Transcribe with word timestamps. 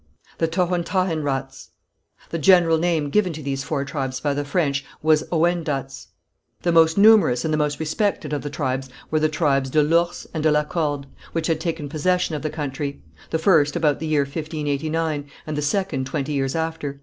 The 0.39 0.47
Tohontahenrats. 0.47 1.67
The 2.31 2.39
general 2.39 2.79
name 2.79 3.11
given 3.11 3.33
to 3.33 3.43
these 3.43 3.63
four 3.63 3.85
tribes 3.85 4.19
by 4.19 4.33
the 4.33 4.43
French 4.43 4.83
was 5.03 5.21
Ouendats. 5.31 6.07
The 6.63 6.71
most 6.71 6.97
numerous 6.97 7.45
and 7.45 7.53
the 7.53 7.57
most 7.59 7.79
respected 7.79 8.33
of 8.33 8.41
the 8.41 8.49
tribes 8.49 8.89
were 9.11 9.19
the 9.19 9.29
tribes 9.29 9.69
de 9.69 9.83
l'Ours 9.83 10.25
and 10.33 10.41
de 10.41 10.49
la 10.51 10.63
Corde, 10.63 11.05
which 11.33 11.45
had 11.45 11.59
taken 11.59 11.87
possession 11.87 12.33
of 12.33 12.41
the 12.41 12.49
country; 12.49 13.03
the 13.29 13.37
first 13.37 13.75
about 13.75 13.99
the 13.99 14.07
year 14.07 14.21
1589, 14.23 15.29
and 15.45 15.55
the 15.55 15.61
second 15.61 16.07
twenty 16.07 16.33
years 16.33 16.55
after. 16.55 16.99